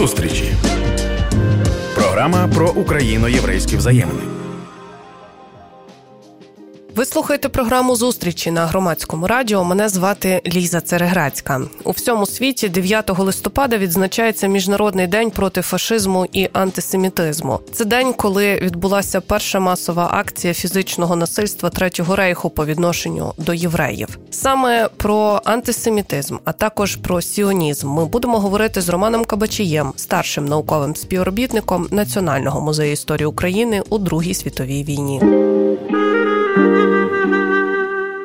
[0.00, 0.52] Зустрічі.
[1.94, 4.29] Програма про україно-єврейські взаємини.
[7.00, 9.64] Ви слухаєте програму зустрічі на громадському радіо.
[9.64, 11.60] Мене звати Ліза Цереграцька.
[11.84, 17.60] У всьому світі 9 листопада відзначається міжнародний день проти фашизму і антисемітизму.
[17.72, 24.18] Це день, коли відбулася перша масова акція фізичного насильства третього рейху по відношенню до євреїв.
[24.30, 30.96] Саме про антисемітизм, а також про сіонізм, ми будемо говорити з Романом Кабачієм, старшим науковим
[30.96, 35.20] співробітником Національного музею історії України у Другій світовій війні.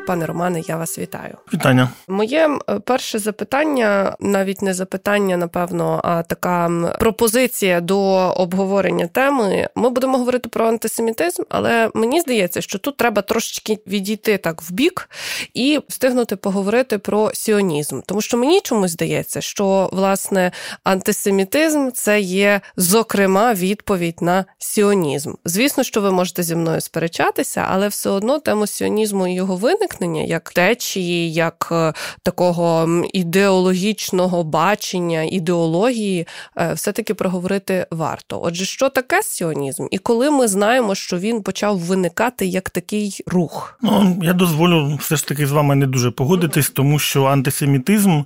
[0.08, 1.38] Пане Романе, я вас вітаю.
[1.54, 1.90] Вітання.
[2.08, 2.50] Моє
[2.84, 8.00] перше запитання, навіть не запитання, напевно, а така пропозиція до
[8.38, 9.68] обговорення теми.
[9.76, 14.72] Ми будемо говорити про антисемітизм, але мені здається, що тут треба трошечки відійти так в
[14.72, 15.09] бік
[15.54, 18.02] і встигнути поговорити про сіонізм.
[18.06, 20.52] Тому що мені чомусь здається, що власне
[20.84, 25.33] антисемітизм це є зокрема відповідь на сіонізм.
[25.45, 29.95] Звісно, що ви можете зі мною сперечатися, але все одно тему сіонізму і його виник
[30.00, 31.94] виникнення, як течії, як е,
[32.24, 38.42] такого ідеологічного бачення, ідеології, е, все-таки проговорити варто.
[38.44, 43.80] Отже, що таке сіонізм, і коли ми знаємо, що він почав виникати як такий рух?
[43.82, 48.22] Ну я дозволю все ж таки з вами не дуже погодитись, тому що антисемітизм,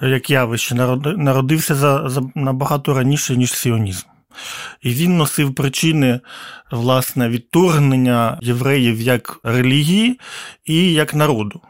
[0.00, 0.74] як явище,
[1.16, 4.06] народився за, за набагато раніше ніж сіонізм.
[4.82, 6.20] І він носив причини
[6.70, 10.20] власне відторгнення євреїв як релігії
[10.64, 11.60] і як народу.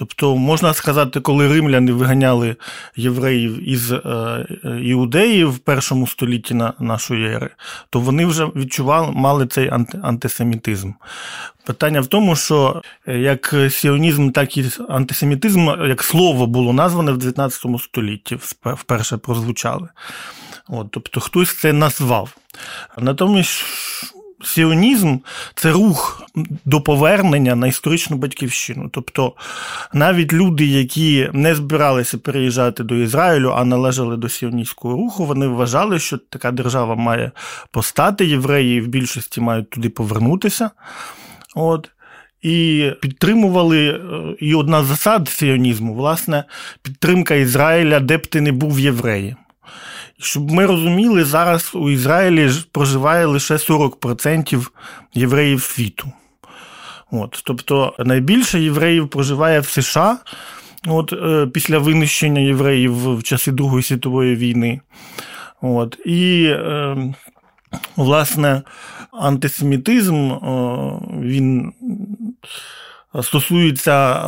[0.00, 2.56] Тобто, можна сказати, коли римляни виганяли
[2.96, 4.46] євреїв із е,
[4.82, 7.50] іудеї в першому столітті нашої ери,
[7.90, 9.70] то вони вже відчували мали цей
[10.02, 10.92] антисемітизм.
[11.64, 17.64] Питання в тому, що як сіонізм, так і антисемітизм, як слово було назване в 19
[17.80, 19.88] столітті, вперше прозвучали.
[20.70, 22.36] От, Тобто хтось це назвав.
[22.98, 23.64] Натомість
[24.44, 25.16] сіонізм
[25.54, 26.22] це рух
[26.64, 28.88] до повернення на історичну батьківщину.
[28.92, 29.32] Тобто
[29.92, 35.98] навіть люди, які не збиралися переїжджати до Ізраїлю, а належали до сіоністського руху, вони вважали,
[35.98, 37.30] що така держава має
[37.70, 40.70] постати, євреї в більшості мають туди повернутися.
[41.54, 41.90] От.
[42.42, 44.00] І підтримували е,
[44.40, 46.44] і одна з засад сіонізму, власне,
[46.82, 49.36] підтримка Ізраїля, де б ти не був євреєм.
[50.22, 54.66] Щоб ми розуміли, зараз у Ізраїлі проживає лише 40%
[55.14, 56.12] євреїв світу.
[57.10, 60.18] От, Тобто найбільше євреїв проживає в США
[60.86, 64.80] от, е, після винищення євреїв в часи Другої світової війни.
[65.60, 66.96] От, І, е,
[67.96, 68.62] власне,
[69.12, 70.32] антисемітизм
[71.20, 71.72] він
[73.22, 74.20] стосується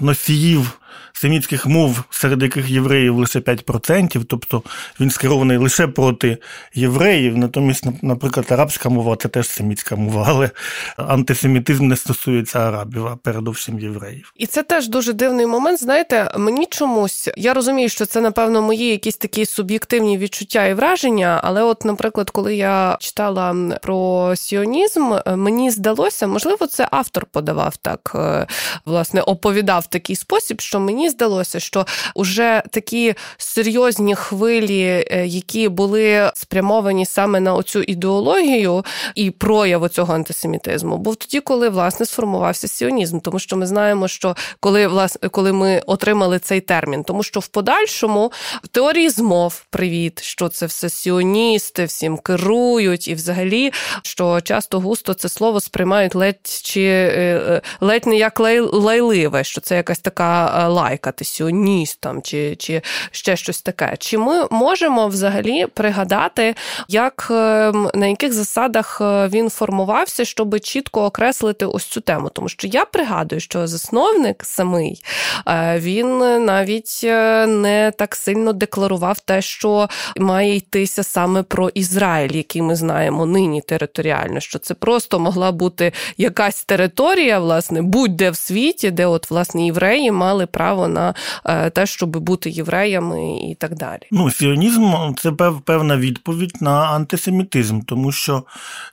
[0.00, 0.78] носіїв
[1.22, 4.62] семітських мов, серед яких євреїв лише 5%, тобто
[5.00, 6.38] він скерований лише проти
[6.74, 7.38] євреїв.
[7.38, 10.50] Натомість, наприклад, арабська мова це теж семітська мова, але
[10.96, 14.32] антисемітизм не стосується арабів, а передовсім євреїв.
[14.36, 15.80] І це теж дуже дивний момент.
[15.80, 21.40] Знаєте, мені чомусь я розумію, що це напевно мої якісь такі суб'єктивні відчуття і враження.
[21.44, 28.12] Але, от, наприклад, коли я читала про сіонізм, мені здалося, можливо, це автор подавав так,
[28.14, 28.46] е,
[28.86, 31.86] власне, оповідав такий спосіб, що мені здалося, що
[32.16, 38.84] вже такі серйозні хвилі, е, які були спрямовані саме на оцю ідеологію
[39.14, 44.36] і прояв цього антисемітизму, був тоді, коли власне сформувався сіонізм, тому що ми знаємо, що
[44.60, 48.32] коли власне коли ми отримали цей термін, тому що в подальшому
[48.64, 53.72] в теорії змов привіт, що це все сіоністи, всім керують, і взагалі,
[54.02, 58.40] що часто густо це слово сприймають ледь чи е, е, ледь не як
[58.72, 63.96] лайливе, що це якась така лайка ти сіоніст там, чи чи ще щось таке.
[63.98, 66.54] Чи ми можемо взагалі пригадати,
[66.88, 72.30] як ем, на яких засадах е, він формувався, щоб чітко окреслити ось цю тему?
[72.32, 75.04] Тому що я пригадую, що засновник самий
[75.48, 82.32] е, він навіть е, не так сильно декларував те, що має йтися саме про Ізраїль,
[82.32, 88.36] який ми знаємо нині територіально, що це просто могла бути якась територія, власне, будь-де в
[88.36, 93.74] світі, де от власне євреї мали право на е, те, щоб бути євреями і так
[93.76, 94.02] далі.
[94.10, 95.32] Ну, сіонізм це
[95.64, 98.44] певна відповідь на антисемітизм, тому що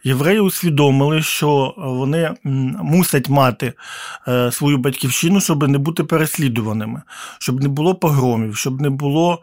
[0.04, 2.32] євреї усвідомили, що вони
[2.84, 3.74] мусять мати
[4.28, 7.02] е, свою батьківщину, щоб не бути переслідуваними,
[7.40, 9.42] щоб не було погромів, щоб не було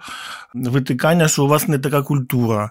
[0.55, 2.71] витикання, що у вас не така культура.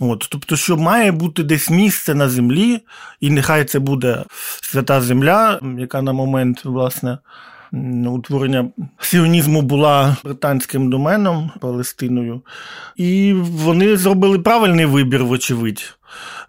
[0.00, 2.80] От, Тобто, що має бути десь місце на землі,
[3.20, 4.24] і нехай це буде
[4.62, 7.18] свята земля, яка на момент, власне
[8.06, 8.70] утворення
[9.00, 12.40] сіонізму була британським доменом Палестиною,
[12.96, 15.96] і вони зробили правильний вибір, вочевидь.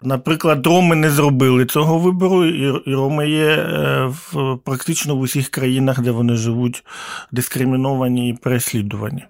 [0.02, 2.46] Наприклад, роми не зробили цього вибору,
[2.86, 6.84] і роми є е, в практично в усіх країнах, де вони живуть,
[7.32, 9.24] дискриміновані і переслідувані.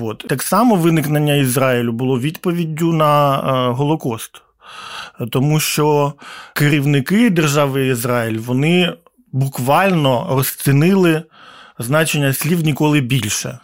[0.00, 0.24] От.
[0.28, 4.42] Так само виникнення Ізраїлю було відповіддю на е, Голокост,
[5.30, 6.12] тому що
[6.54, 8.94] керівники держави Ізраїль вони
[9.32, 11.22] буквально розцінили
[11.78, 13.58] значення слів ніколи більше.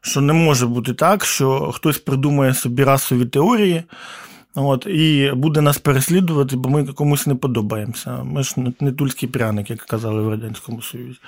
[0.00, 3.82] Що не може бути так, що хтось придумає собі расові теорії.
[4.54, 8.22] От, І буде нас переслідувати, бо ми комусь не подобаємося.
[8.24, 11.18] Ми ж не тульський пряник, як казали в Радянському Союзі.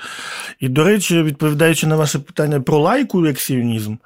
[0.60, 3.96] І, до речі, відповідаючи на ваше питання про лайку як сіонізм,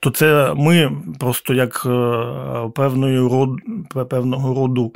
[0.00, 3.50] то це ми просто як е, певної род,
[4.10, 4.92] певного роду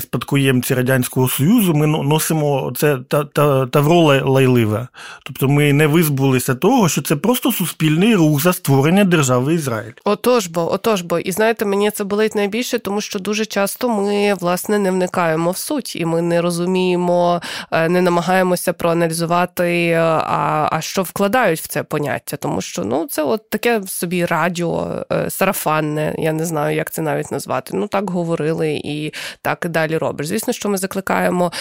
[0.00, 3.96] спадкоємці Радянського Союзу, ми носимо це та, та, тавро
[4.32, 4.88] лайливе.
[5.24, 9.92] Тобто ми не визбулися того, що це просто суспільний рух за створення держави Ізраїль.
[10.04, 11.18] Отож бо, отож бо.
[11.18, 15.56] І знаєте, мені це болить найбільше, тому що дуже часто ми власне не вникаємо в
[15.56, 21.66] суть, і ми не розуміємо, е, не намагаємося проаналізувати, е, а, а що вкладають в
[21.66, 26.76] це поняття, тому що ну це от таке собі радіо, е, сарафанне, я не знаю,
[26.76, 27.76] як це навіть назвати.
[27.76, 29.12] Ну так говорили і
[29.42, 30.26] так і далі робиш.
[30.26, 31.52] Звісно, що ми закликаємо,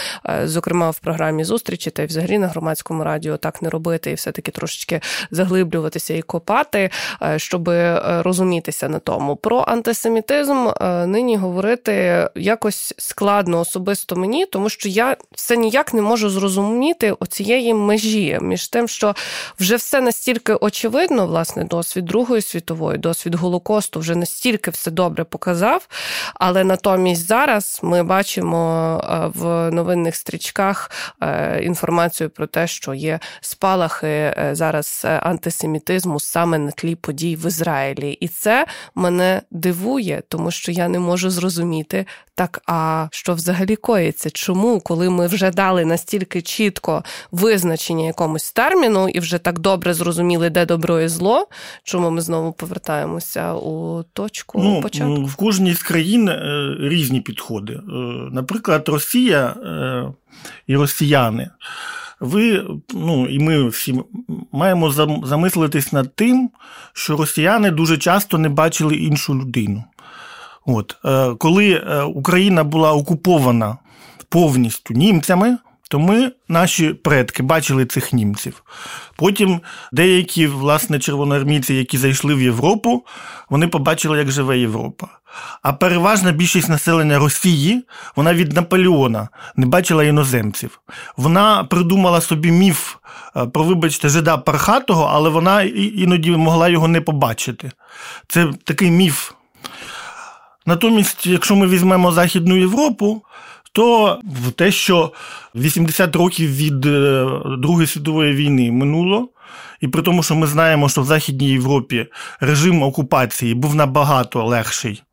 [0.44, 4.52] зокрема в програмі зустрічі та й взагалі на громадському радіо так не робити, і все-таки
[4.52, 5.02] трошечки
[5.32, 6.90] заглиблюватися і копати,
[7.38, 7.70] щоб
[8.00, 9.36] розумітися на тому.
[9.36, 10.68] Про антисемітизм
[11.06, 17.74] нині говорити якось складно особисто мені, тому що я все ніяк не можу зрозуміти оцієї
[17.74, 19.16] межі між тим, що
[19.60, 25.88] вже все настільки очевидно, власне, досвід Другої світової, досвід Голокосту вже настільки все добре показав.
[26.34, 30.92] Але натомість зараз ми бачимо е, в новинних стрічках
[31.22, 37.48] е, інформацію про те, що є спалахи е, зараз антисемітизму саме на тлі подій в
[37.48, 38.66] Ізраїлі, і це
[38.96, 42.06] мене дивує, тому що я не можу зрозуміти,
[42.36, 44.30] так а що взагалі коїться?
[44.30, 50.50] Чому, коли ми вже дали настільки чітко визначення якомусь терміну і вже так добре зрозуміли,
[50.50, 51.48] де добро і зло,
[51.84, 55.24] чому ми знову повертаємося у точку ну, початку?
[55.26, 57.74] В кожній з країн е, різні підходи.
[57.74, 57.82] Е,
[58.32, 60.14] наприклад, Росія е,
[60.68, 61.50] і росіяни.
[62.20, 64.02] Ви, ну і ми всі
[64.52, 64.92] маємо
[65.24, 66.50] замислитись над тим,
[66.94, 69.84] що росіяни дуже часто не бачили іншу людину.
[70.68, 73.78] От, е, Коли е, Україна була окупована
[74.30, 75.58] повністю німцями,
[75.90, 78.64] то ми, наші предки, бачили цих німців.
[79.16, 79.62] Потім
[79.92, 83.06] деякі, власне, червоноармійці, які зайшли в Європу,
[83.50, 85.08] вони побачили, як живе Європа.
[85.62, 87.84] А переважна більшість населення Росії,
[88.16, 90.82] вона від Наполеона не бачила іноземців.
[91.18, 92.96] Вона придумала собі міф
[93.38, 97.72] е, про, вибачте, жида Пархатого, але вона іноді могла його не побачити.
[98.28, 99.32] Це такий міф.
[100.68, 103.24] Натомість, якщо ми візьмемо Західну Європу,
[103.72, 104.20] то
[104.56, 105.12] те, що
[105.56, 107.26] 80 років від е,
[107.58, 109.30] Другої світової війни минуло,
[109.82, 112.06] і при тому, що ми знаємо, що в Західній Європі
[112.40, 115.04] режим окупації був набагато легший,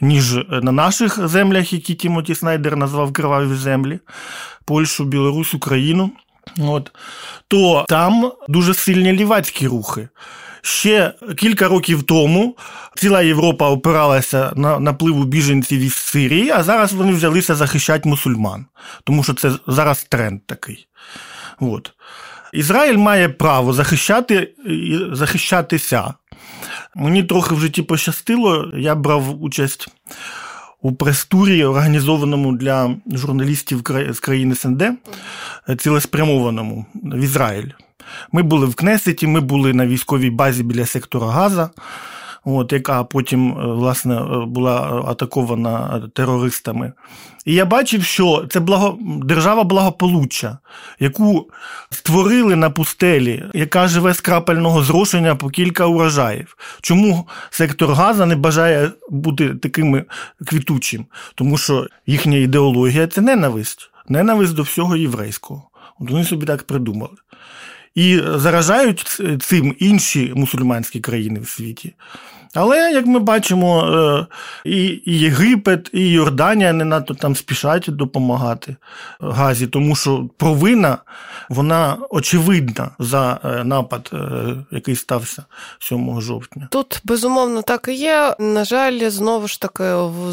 [0.00, 3.98] ніж на наших землях, які Тімоті Снайдер назвав криваві землі,
[4.64, 6.10] Польщу, Білорусь, Україну.
[6.60, 6.92] От,
[7.48, 10.08] То там дуже сильні лівацькі рухи.
[10.62, 12.56] Ще кілька років тому
[12.96, 18.66] ціла Європа опиралася на напливу біженців із Сирії, а зараз вони взялися захищати мусульман,
[19.04, 20.86] тому що це зараз тренд такий.
[21.60, 21.92] От.
[22.52, 24.54] Ізраїль має право захищати,
[25.12, 26.14] захищатися.
[26.94, 29.88] Мені трохи в житті пощастило, я брав участь
[30.82, 34.82] у прес-турі, організованому для журналістів з країни СНД,
[35.78, 37.70] цілеспрямованому в Ізраїль.
[38.32, 41.70] Ми були в Кнесеті, ми були на військовій базі біля сектора Газа,
[42.44, 46.92] от, яка потім е, власне, е, була атакована терористами.
[47.44, 48.98] І я бачив, що це благо...
[49.00, 50.58] держава благополуччя,
[51.00, 51.50] яку
[51.90, 56.56] створили на пустелі, яка живе з крапельного зрошення по кілька урожаїв.
[56.80, 60.04] Чому сектор Газа не бажає бути таким
[60.46, 61.06] квітучим?
[61.34, 65.62] Тому що їхня ідеологія це ненависть, ненависть до всього єврейського.
[66.00, 67.14] От Вони собі так придумали.
[67.94, 71.92] І заражають цим інші мусульманські країни в світі.
[72.54, 74.26] Але, як ми бачимо, е,
[74.64, 78.76] і Єгипет, і Йорданія не надто там спішать допомагати
[79.20, 80.98] Газі, тому що провина
[81.48, 84.18] вона очевидна за е, напад, е,
[84.70, 85.44] який стався
[85.78, 86.68] 7 жовтня.
[86.70, 88.34] Тут безумовно так і є.
[88.38, 89.84] На жаль, знову ж таки,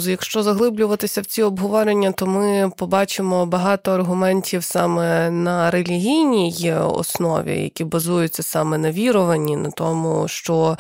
[0.05, 7.83] якщо заглиблюватися в ці обговорення, то ми побачимо багато аргументів саме на релігійній основі, які
[7.83, 10.77] базуються саме на віруванні, на тому, що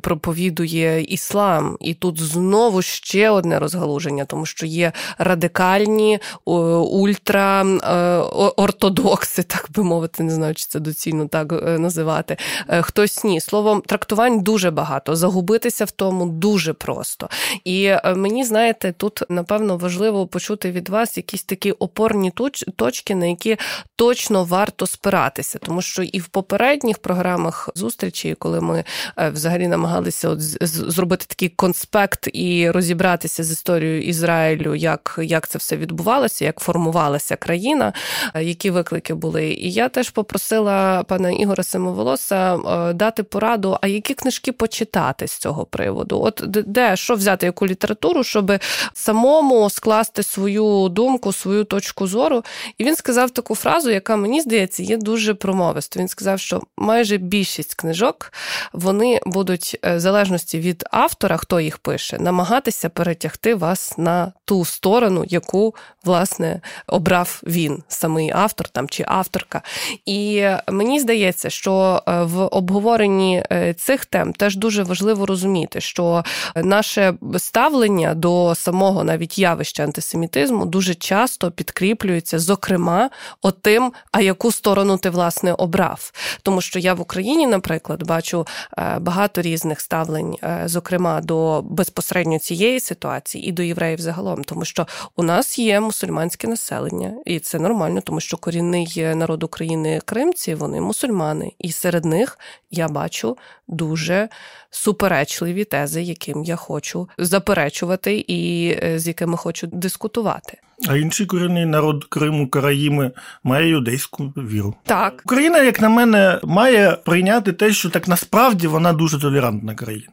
[0.00, 0.77] проповідує
[1.08, 10.22] іслам, і тут знову ще одне розгалуження, тому що є радикальні ультраортодокси, так би мовити,
[10.22, 12.36] не знаю, чи це доцільно так е, називати.
[12.68, 13.40] Е, хтось ні.
[13.40, 15.16] Словом, трактувань дуже багато.
[15.16, 17.28] Загубитися в тому дуже просто.
[17.64, 22.32] І е, мені, знаєте, тут напевно важливо почути від вас якісь такі опорні
[22.76, 23.56] точки, на які
[23.96, 28.84] точно варто спиратися, тому що і в попередніх програмах зустрічі, коли ми
[29.16, 35.76] взагалі намагалися от зробити такий конспект і розібратися з історією Ізраїлю, як як це все
[35.76, 37.92] відбувалося, як формувалася країна,
[38.34, 39.46] е, які виклики були.
[39.46, 45.38] І я теж попросила пана Ігора Семоволоса е, дати пораду, а які книжки почитати з
[45.38, 46.20] цього приводу?
[46.22, 48.52] От де що взяти яку літературу, щоб
[48.92, 52.44] самому скласти свою думку, свою точку зору.
[52.78, 56.00] І він сказав таку фразу, яка мені здається є дуже промовисто.
[56.00, 58.32] Він сказав, що майже більшість книжок
[58.72, 64.64] вони будуть е, в залежності від автора, хто їх пише, намагатися перетягти вас на ту
[64.64, 65.74] сторону, яку
[66.08, 69.62] власне обрав він, самий автор там чи авторка.
[70.06, 76.24] І мені здається, що е, в обговоренні е, цих тем теж дуже важливо розуміти, що
[76.56, 83.10] наше ставлення до самого навіть явища антисемітизму дуже часто підкріплюється, зокрема,
[83.42, 86.12] отим, а яку сторону ти власне обрав.
[86.42, 88.46] Тому що я в Україні, наприклад, бачу
[88.78, 94.86] е, багато різних ставлень, зокрема до безпосередньо цієї ситуації і до євреїв загалом, тому що
[95.16, 100.80] у нас є мусульманське населення, і це нормально, тому що корінний народ України кримці, вони
[100.80, 102.38] мусульмани, і серед них
[102.70, 103.36] я бачу
[103.68, 104.28] дуже
[104.70, 110.58] суперечливі тези, яким я хочу заперечувати, і е, з якими хочу дискутувати.
[110.88, 113.10] А інший корінний народ Криму, Караїми,
[113.44, 114.74] має юдейську віру.
[114.84, 120.08] Так Україна, як на мене, має прийняти те, що так насправді вона дуже толерантна країна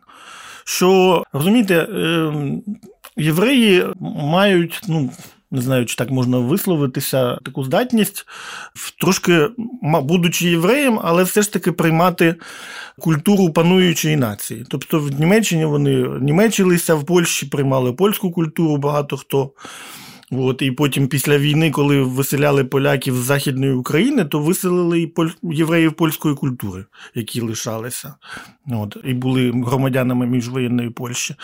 [0.66, 2.64] що розумієте, ем,
[3.18, 5.10] євреї мають, ну.
[5.52, 8.26] Не знаю, чи так можна висловитися, таку здатність,
[9.02, 9.48] трошки,
[9.82, 12.36] будучи євреєм, але все ж таки приймати
[13.00, 14.66] культуру пануючої нації.
[14.70, 19.52] Тобто в Німеччині вони німечилися, в Польщі приймали польську культуру багато хто.
[20.32, 25.30] От, І потім після війни, коли виселяли поляків з Західної України, то виселили і поль...
[25.44, 26.86] євреїв польської культури,
[27.16, 28.16] які лишалися,
[28.72, 31.36] От, і були громадянами міжвоєнної Польщі.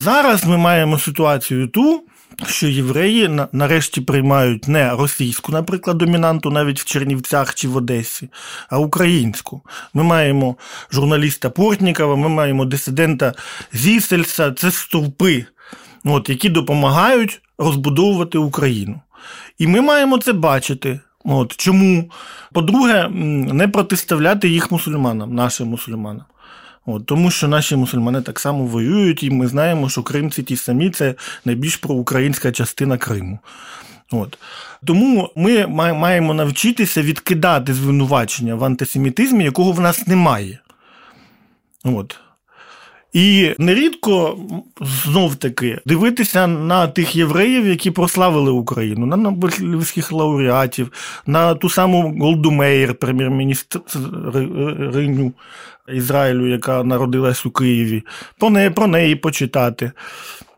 [0.00, 2.02] Зараз ми маємо ситуацію ту,
[2.46, 8.28] що євреї нарешті приймають не російську, наприклад, домінанту навіть в Чернівцях чи в Одесі,
[8.70, 9.62] а українську.
[9.94, 10.56] Ми маємо
[10.92, 13.34] журналіста Портнікова, ми маємо дисидента
[13.72, 15.44] Зісельса, це стовпи,
[16.04, 19.00] от, які допомагають розбудовувати Україну.
[19.58, 21.00] І ми маємо це бачити.
[21.24, 22.10] От Чому?
[22.52, 23.08] По-друге,
[23.52, 26.24] не протиставляти їх мусульманам, нашим мусульманам.
[26.86, 30.90] От, Тому що наші мусульмани так само воюють, і ми знаємо, що кримці ті самі
[30.90, 31.14] це
[31.44, 33.38] найбільш проукраїнська частина Криму.
[34.10, 34.38] От.
[34.86, 40.58] Тому ми маємо навчитися відкидати звинувачення в антисемітизмі, якого в нас немає.
[41.84, 42.18] От.
[43.12, 44.38] І нерідко
[44.80, 50.92] знов таки дивитися на тих євреїв, які прославили Україну, на Нобелівських лауреатів,
[51.26, 53.80] на ту саму Голдумейр, прем'єр-міністр
[54.94, 55.32] Риню
[55.88, 58.02] Ізраїлю, яка народилась у Києві,
[58.38, 59.92] про неї, про неї почитати.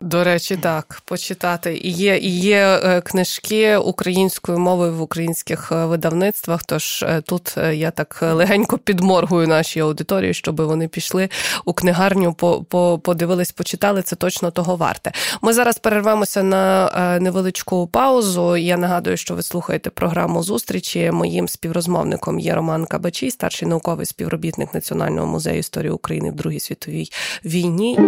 [0.01, 1.77] До речі, так, почитати.
[1.77, 6.65] І є і є е, книжки українською мовою в українських е, видавництвах.
[6.65, 11.29] Тож е, тут я так легенько підморгую нашій аудиторії, щоб вони пішли
[11.65, 14.03] у книгарню, по, по, подивились, почитали.
[14.03, 15.13] Це точно того варте.
[15.43, 18.57] Ми зараз перервемося на невеличку паузу.
[18.57, 21.11] Я нагадую, що ви слухаєте програму зустрічі.
[21.11, 27.11] Моїм співрозмовником є Роман Кабачій, старший науковий співробітник Національного музею історії України в Другій світовій
[27.45, 27.99] війні.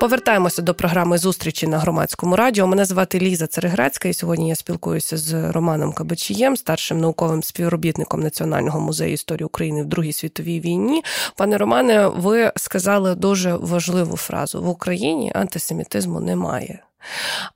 [0.00, 2.66] Повертаємося до програми зустрічі на громадському радіо.
[2.66, 8.80] Мене звати Ліза Цереграцька, і сьогодні я спілкуюся з Романом Кабачієм, старшим науковим співробітником Національного
[8.80, 11.04] музею історії України в Другій світовій війні.
[11.36, 16.82] Пане Романе, ви сказали дуже важливу фразу: в Україні антисемітизму немає.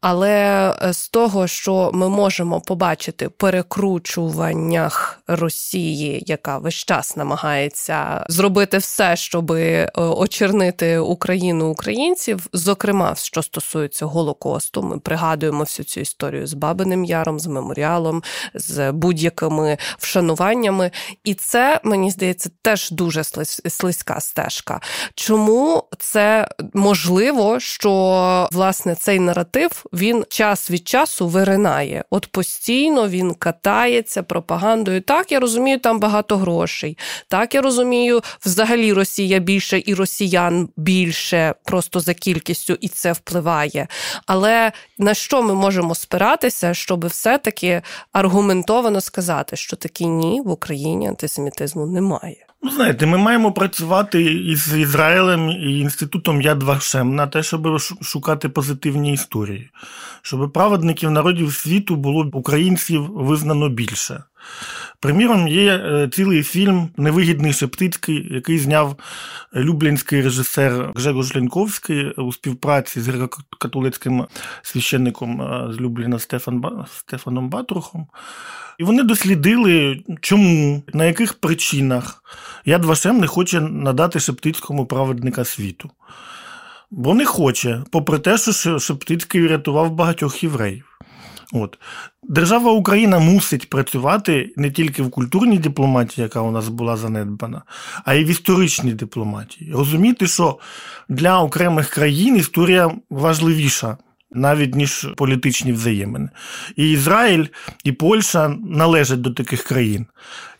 [0.00, 9.16] Але з того, що ми можемо побачити перекручуваннях Росії, яка весь час намагається зробити все,
[9.16, 16.54] щоб е, очернити Україну українців, зокрема, що стосується Голокосту, ми пригадуємо всю цю історію з
[16.54, 18.22] Бабиним Яром, з меморіалом,
[18.54, 20.90] з будь-якими вшануваннями.
[21.24, 23.24] І це мені здається теж дуже
[23.68, 24.80] слизька стежка.
[25.14, 32.04] Чому це можливо, що власне цей наратив він час від часу виринає.
[32.10, 35.00] От постійно він катається пропагандою.
[35.14, 36.98] Так, я розумію, там багато грошей.
[37.28, 43.88] Так, я розумію, взагалі Росія більше і росіян більше просто за кількістю, і це впливає.
[44.26, 51.08] Але на що ми можемо спиратися, щоб все-таки аргументовано сказати, що таки ні в Україні
[51.08, 52.46] антисемітизму немає?
[52.66, 58.48] Ну, знаєте, ми маємо працювати із Ізраїлем і інститутом Яд Вашем на те, щоб шукати
[58.48, 59.70] позитивні історії,
[60.22, 64.22] щоб праведників народів світу було українців визнано більше.
[65.04, 68.96] Приміром, є е, цілий фільм Невигідний Шептицький, який зняв
[69.54, 74.26] люблінський режисер Гжегош Ленковський у співпраці з греко-католицьким
[74.62, 76.18] священником е, з Любліна
[76.86, 78.06] Стефаном Батрухом.
[78.78, 82.24] І вони дослідили, чому, на яких причинах
[82.64, 85.90] Яд Вашем не хоче надати Шептицькому праведника світу.
[86.90, 90.98] Бо не хоче, попри те, що Шептицький врятував багатьох євреїв.
[91.52, 91.78] От.
[92.22, 97.62] Держава Україна мусить працювати не тільки в культурній дипломатії, яка у нас була занедбана,
[98.04, 99.72] а й в історичній дипломатії.
[99.72, 100.58] Розуміти, що
[101.08, 103.96] для окремих країн історія важливіша.
[104.36, 106.28] Навіть ніж політичні взаємини.
[106.76, 107.46] І Ізраїль
[107.84, 110.06] і Польща належать до таких країн.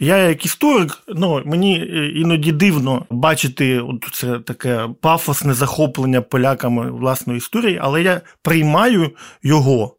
[0.01, 1.77] Я, як історик, ну мені
[2.15, 9.11] іноді дивно бачити от це таке пафосне захоплення поляками власної історії, але я приймаю
[9.43, 9.97] його.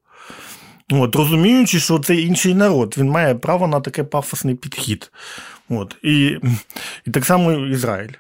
[0.92, 5.12] От, Розуміючи, що це інший народ, він має право на таке пафосний підхід.
[5.70, 6.38] От, І
[7.08, 8.14] і так само Ізраїль.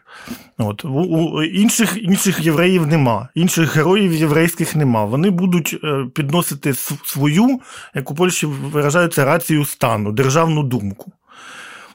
[0.58, 5.06] От, у, у Інших інших євреїв нема, інших героїв єврейських нема.
[5.06, 6.74] Вони будуть е, підносити
[7.06, 7.60] свою,
[7.96, 11.12] як у Польщі виражаються, рацію стану, державну думку.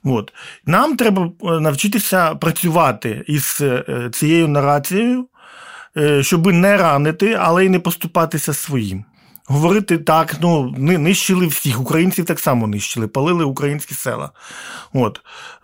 [0.04, 0.32] От.
[0.66, 5.26] Нам треба е, навчитися працювати із е, цією нарацією,
[6.20, 9.04] щоб не ранити, але й не поступатися своїм
[9.50, 14.30] говорити так, ну нищили всіх, українців так само нищили, палили українські села.
[14.92, 15.20] От.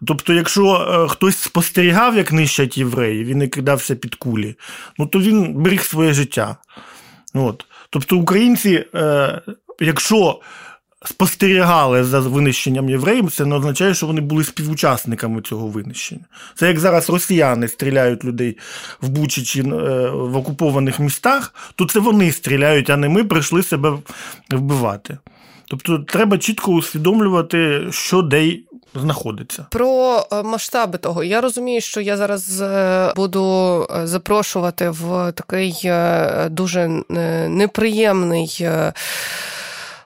[0.06, 4.54] Тобто, якщо е, хтось спостерігав, як нищать євреїв, він не кидався під кулі,
[4.98, 6.56] ну то він беріг своє життя.
[7.34, 7.66] От.
[7.90, 9.40] Тобто, українці, е,
[9.80, 10.40] якщо
[11.08, 16.24] спостерігали за винищенням євреїв, це не означає, що вони були співучасниками цього винищення.
[16.54, 18.58] Це як зараз росіяни стріляють людей
[19.00, 19.64] в Бучі чи е,
[20.10, 23.98] в окупованих містах, то це вони стріляють, а не ми прийшли себе
[24.50, 25.18] вбивати.
[25.68, 28.56] Тобто треба чітко усвідомлювати, що де
[28.94, 29.66] знаходиться.
[29.70, 31.24] Про е, масштаби того.
[31.24, 35.90] Я розумію, що я зараз е, буду запрошувати в такий
[36.50, 36.88] дуже
[37.48, 38.68] неприємний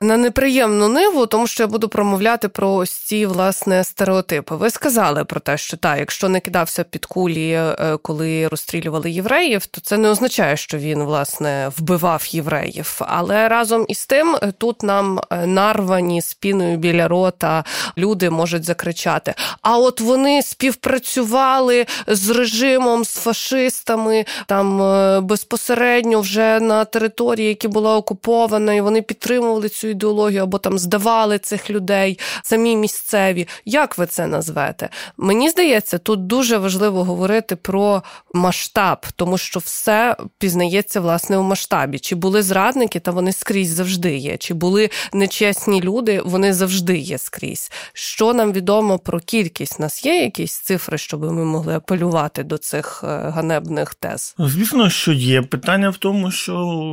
[0.03, 4.57] на неприємну ниву, тому що я буду промовляти про ось ці власне стереотипи.
[4.57, 9.67] Ви сказали про те, що так, якщо не кидався під кулі, е, коли розстрілювали євреїв,
[9.67, 13.01] то це не означає, що він власне вбивав євреїв.
[13.01, 17.65] Але разом із тим е, тут нам е, нарвані спіною біля рота
[17.99, 24.81] люди можуть закричати: а от вони співпрацювали з режимом, з фашистами там
[25.27, 31.39] безпосередньо вже на території, яка була окупована, і вони підтримували цю ідеологію або там здавали
[31.39, 33.49] цих людей, самі місцеві.
[33.65, 34.89] Як ви це назвете?
[35.17, 38.03] Мені здається, тут дуже важливо говорити про
[38.35, 41.99] масштаб, тому що все пізнається власне у масштабі.
[41.99, 44.37] Чи були зрадники, та вони скрізь завжди є.
[44.37, 47.71] Чи були нечесні люди, вони завжди є скрізь.
[47.93, 49.77] Що нам відомо про кількість?
[49.79, 54.35] У Нас є якісь цифри, щоб ми могли апелювати до цих е, ганебних тез?
[54.39, 56.85] Звісно, що є питання в тому, що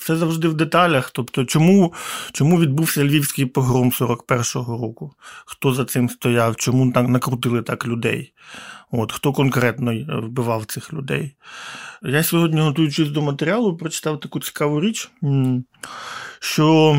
[0.00, 1.10] це завжди в деталях.
[1.10, 1.92] Тобто, чому
[2.32, 5.14] Чому відбувся львівський погром 41-го року?
[5.44, 6.56] Хто за цим стояв?
[6.56, 8.32] Чому накрутили так людей?
[8.90, 11.34] От, Хто конкретно е, вбивав цих людей?
[12.02, 15.10] Я сьогодні, готуючись до матеріалу, прочитав таку цікаву річ,
[16.40, 16.96] що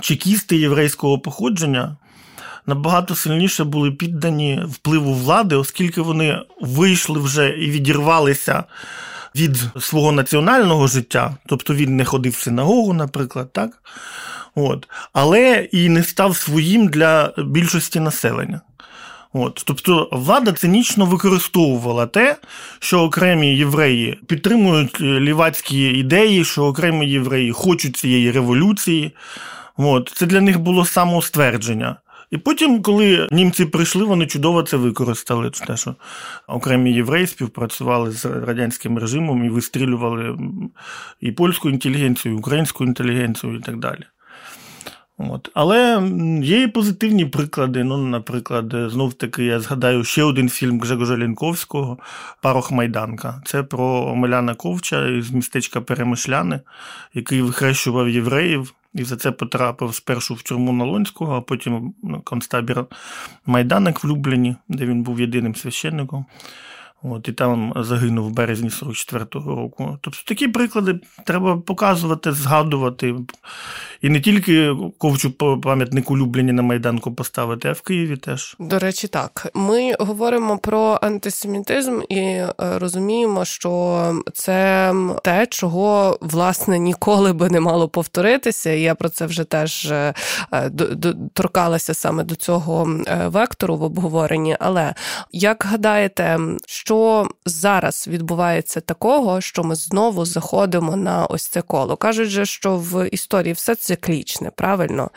[0.00, 1.96] чекісти єврейського походження.
[2.66, 8.64] Набагато сильніше були піддані впливу влади, оскільки вони вийшли вже і відірвалися
[9.36, 13.82] від свого національного життя, тобто він не ходив в синагогу, наприклад, так?
[14.54, 14.88] От.
[15.12, 18.60] але і не став своїм для більшості населення.
[19.32, 22.36] От, Тобто влада цинічно використовувала те,
[22.78, 29.12] що окремі євреї підтримують е, лівацькі ідеї, що окремі євреї хочуть цієї революції.
[29.76, 31.96] От, Це для них було самоствердження.
[32.30, 35.50] І потім, коли німці прийшли, вони чудово це використали.
[35.50, 35.94] Те, що
[36.46, 40.38] окремі євреї співпрацювали з радянським режимом і вистрілювали
[41.20, 44.04] і польську інтелігенцію, і українську інтелігенцію, і так далі.
[45.18, 45.50] От.
[45.54, 46.10] Але
[46.42, 47.84] є і позитивні приклади.
[47.84, 51.98] Ну, Наприклад, знов таки, я згадаю ще один фільм Гжегожа Лінковського
[52.42, 53.42] Парох Майданка.
[53.44, 56.60] Це про Омеляна Ковча із містечка Перемишляни,
[57.14, 62.84] який вихрещував євреїв і за це потрапив спершу в тюрму Налонського, а потім на концтабір
[63.46, 66.26] Майданок в Любліні, де він був єдиним священником.
[67.04, 69.98] От, І там загинув в березні 44-го року.
[70.00, 73.14] Тобто такі приклади треба показувати, згадувати.
[74.02, 78.56] І не тільки ковчу пам'ятник улюблені на Майданку поставити, а в Києві теж.
[78.58, 79.50] До речі, так.
[79.54, 84.92] Ми говоримо про антисемітизм і е, розуміємо, що це
[85.24, 88.70] те, чого власне ніколи би не мало повторитися.
[88.70, 90.14] Я про це вже теж е,
[91.32, 94.56] торкалася саме до цього е, вектору в обговоренні.
[94.60, 94.94] Але
[95.32, 96.93] як гадаєте, що
[97.46, 101.96] зараз відбувається такого, що ми знову заходимо на ось це коло?
[101.96, 105.10] Кажуть, же, що в історії все циклічне, правильно?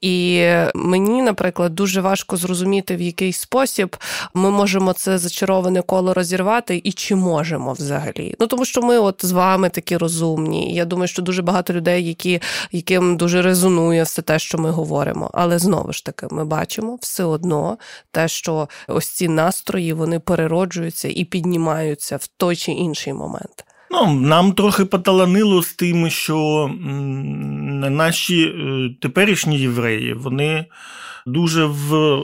[0.00, 3.96] І мені, наприклад, дуже важко зрозуміти, в який спосіб
[4.34, 8.34] ми можемо це зачароване коло розірвати і чи можемо взагалі.
[8.40, 10.74] Ну тому що ми, от з вами такі розумні.
[10.74, 12.40] Я думаю, що дуже багато людей, які,
[12.72, 15.30] яким дуже резонує все те, що ми говоримо.
[15.32, 17.78] Але знову ж таки, ми бачимо все одно
[18.10, 23.64] те, що ось ці настрої вони перероджуються і піднімаються в той чи інший момент.
[23.90, 26.70] Ну, Нам трохи поталанило з тим, що
[27.90, 30.66] наші е, теперішні євреї, вони
[31.26, 32.18] дуже в,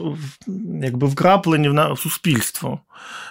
[0.83, 2.79] якби вкраплені в суспільство.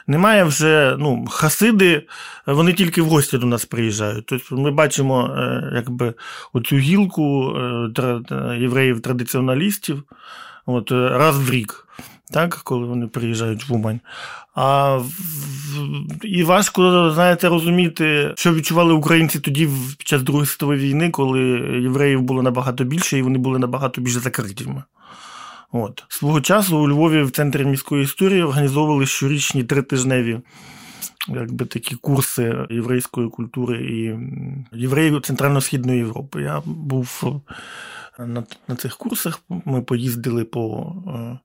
[0.06, 2.06] Немає вже ну, хасиди,
[2.46, 4.26] вони тільки в гості до нас приїжджають.
[4.26, 6.14] Тобто Ми бачимо е, якби,
[6.52, 8.20] оцю гілку е,
[8.58, 10.02] євреїв-традиціоналістів
[10.66, 11.86] от, раз в рік
[12.30, 14.00] так, коли вони приїжджають в Умань.
[14.54, 15.00] А
[16.22, 21.40] І важко, знаєте, розуміти, що відчували українці тоді під час Другої світової війни, коли
[21.82, 24.82] євреїв було набагато більше, і вони були набагато більш закритими.
[25.72, 26.04] От.
[26.08, 30.40] Свого часу у Львові в центрі міської історії організовували щорічні тритижневі
[31.28, 34.18] якби такі курси єврейської культури і
[34.78, 36.42] євреїв Центрально-Східної Європи.
[36.42, 37.22] Я був
[38.18, 41.38] на на цих курсах, ми поїздили по е,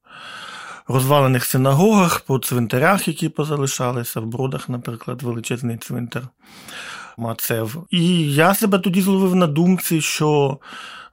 [0.87, 6.23] розвалених синагогах, по цвинтарях, які позалишалися, в бродах, наприклад, величезний цвинтар
[7.17, 7.85] Мацев.
[7.91, 10.57] І я себе тоді зловив на думці, що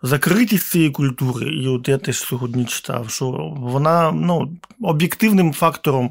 [0.02, 6.10] закритість цієї культури, і от я теж сьогодні читав, що вона ну, об'єктивним фактором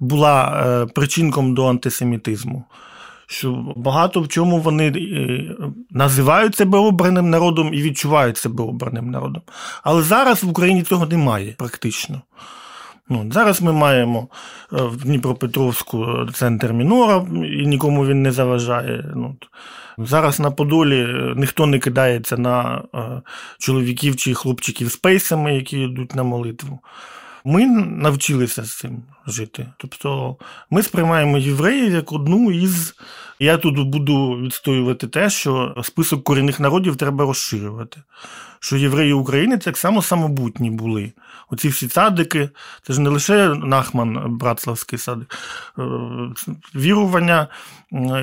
[0.00, 2.64] була е, причинком до антисемітизму.
[3.26, 5.56] Що багато в чому вони е,
[5.90, 9.42] називають себе обраним народом і відчувають себе обраним народом.
[9.82, 12.22] Але зараз в Україні цього немає практично.
[13.08, 14.28] Ну, Зараз ми маємо
[14.72, 19.12] е, в Дніпропетровську е, центр мінора, і нікому він не заважає.
[19.16, 19.36] Ну,
[19.98, 22.82] Зараз на Подолі е, ніхто не кидається на
[23.58, 26.78] чоловіків чи хлопчиків з пейсами, які йдуть на молитву.
[27.44, 29.66] Ми навчилися з цим жити.
[29.76, 30.36] Тобто
[30.70, 32.94] ми сприймаємо євреїв як одну із.
[33.38, 38.02] Я тут буду відстоювати те, що список корінних народів треба розширювати.
[38.60, 41.12] Що євреї України так само самобутні були.
[41.50, 42.50] Оці всі садики,
[42.82, 45.38] це ж не лише Нахман, Братславський садик,
[45.78, 45.82] е,
[46.74, 47.48] вірування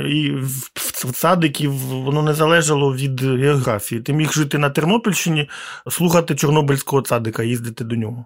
[0.09, 4.01] і в садиків воно не залежало від географії.
[4.01, 5.49] Ти міг жити на Тернопільщині,
[5.89, 8.25] слухати Чорнобильського садика, їздити до нього.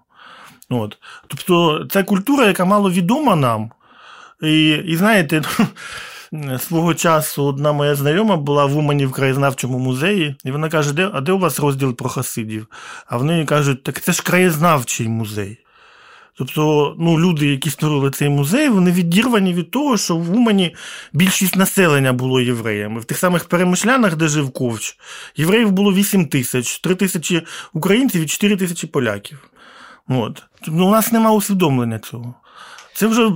[0.71, 0.97] От.
[1.27, 3.71] Тобто це культура, яка мало відома нам.
[4.41, 5.41] І, і знаєте,
[6.59, 11.09] свого часу одна моя знайома була в Умані в краєзнавчому музеї, і вона каже, де,
[11.13, 12.67] а де у вас розділ про хасидів?
[13.05, 15.57] А вони кажуть, так це ж краєзнавчий музей.
[16.37, 20.75] Тобто ну, люди, які створили цей музей, вони відірвані від того, що в Умані
[21.13, 22.99] більшість населення було євреями.
[22.99, 24.97] В тих самих перемишлянах, де жив Ковч,
[25.35, 27.41] євреїв було 8 тисяч, 3 тисячі
[27.73, 29.50] українців і 4 тисячі поляків.
[30.19, 30.43] От.
[30.67, 32.33] Ну, У нас немає усвідомлення цього.
[32.93, 33.31] Це вже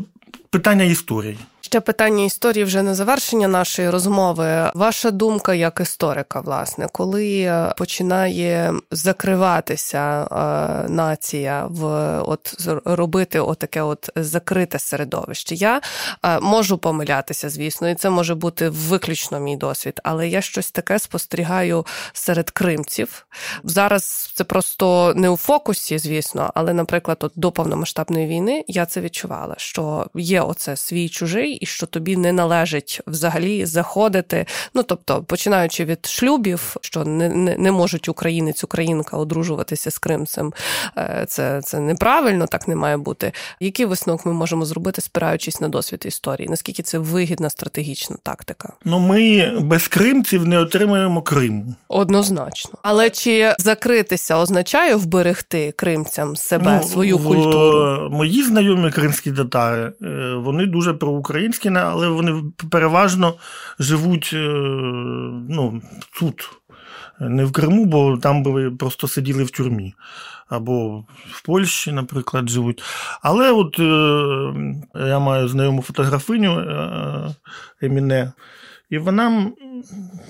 [0.49, 1.37] питання історії.
[1.65, 4.71] Ще питання історії вже на завершення нашої розмови.
[4.75, 11.83] Ваша думка як історика, власне, коли починає закриватися е, нація в
[12.19, 15.55] от робити отаке от закрите середовище.
[15.55, 15.81] Я
[16.25, 20.99] е, можу помилятися, звісно, і це може бути виключно мій досвід, але я щось таке
[20.99, 23.25] спостерігаю серед кримців.
[23.63, 29.01] Зараз це просто не у фокусі, звісно, але, наприклад, от до повномасштабної війни я це
[29.01, 34.45] відчувала, що є оце свій чужий, і що тобі не належить взагалі заходити.
[34.73, 40.53] Ну тобто, починаючи від шлюбів, що не не, не можуть українець, українка одружуватися з кримцем,
[40.97, 43.31] е, це, це неправильно, так не має бути.
[43.59, 46.49] Який висновок ми можемо зробити, спираючись на досвід історії?
[46.49, 48.73] Наскільки це вигідна стратегічна тактика?
[48.85, 51.75] Ну ми без кримців не отримаємо Криму.
[51.87, 52.71] Однозначно.
[52.83, 58.09] Але чи закритися означає вберегти кримцям себе, ну, свою культуру?
[58.11, 61.44] Мої знайомі кримські татари, е, вони дуже проукраїнські,
[61.75, 63.33] але вони переважно
[63.79, 64.37] живуть е,
[65.49, 65.81] ну,
[66.19, 66.49] тут.
[67.19, 69.93] Не в Криму, бо там би просто сиділи в тюрмі.
[70.49, 72.83] Або в Польщі, наприклад, живуть.
[73.21, 73.83] Але от е,
[75.07, 77.35] я маю знайому фотографиню е,
[77.81, 78.31] Еміне,
[78.89, 79.51] і вона,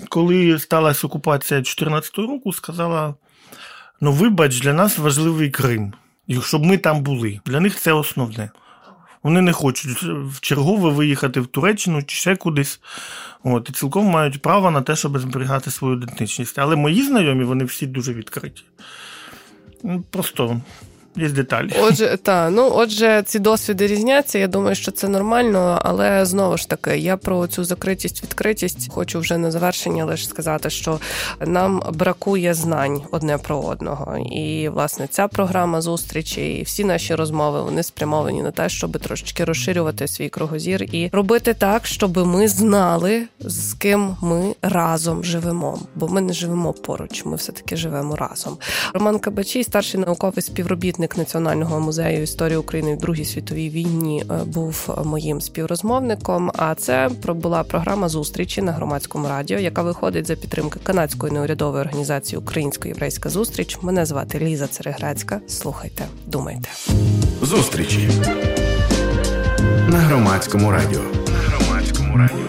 [0.08, 3.14] коли сталася окупація 2014 року, сказала:
[4.00, 5.92] ну, вибач, для нас важливий Крим,
[6.42, 7.40] щоб ми там були.
[7.46, 8.50] Для них це основне.
[9.26, 12.80] Вони не хочуть в чергове виїхати в Туреччину чи ще кудись.
[13.44, 16.58] От, І цілком мають право на те, щоб зберігати свою ідентичність.
[16.58, 18.62] Але мої знайомі, вони всі дуже відкриті.
[19.82, 20.60] Ну, просто
[21.16, 21.70] Є деталі.
[21.80, 24.38] Отже, та ну отже, ці досвіди різняться.
[24.38, 29.18] Я думаю, що це нормально, але знову ж таки, я про цю закритість, відкритість хочу
[29.18, 31.00] вже на завершення лише сказати, що
[31.46, 34.18] нам бракує знань одне про одного.
[34.18, 39.44] І власне ця програма зустрічі і всі наші розмови вони спрямовані на те, щоб трошечки
[39.44, 45.78] розширювати свій кругозір і робити так, щоб ми знали, з ким ми разом живемо.
[45.94, 48.56] Бо ми не живемо поруч, ми все таки живемо разом.
[48.94, 54.44] Роман Кабачій, старший науковий співробітник керівник Національного музею історії України в Другій світовій війні е,
[54.44, 56.50] був моїм співрозмовником.
[56.56, 62.38] А це була програма зустрічі на громадському радіо, яка виходить за підтримки канадської неурядової організації
[62.38, 63.78] Українсько-єврейська зустріч.
[63.82, 65.40] Мене звати Ліза Цереграцька.
[65.48, 66.68] Слухайте, думайте.
[67.42, 68.10] Зустрічі
[69.88, 71.00] на громадському радіо.
[71.28, 72.45] На громадському радіо.